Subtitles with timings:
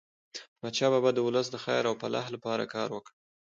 [0.55, 3.11] احمد شاه بابا د ولس د خیر او فلاح لپاره کار وکړ.